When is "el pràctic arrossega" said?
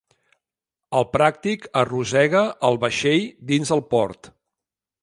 0.99-2.43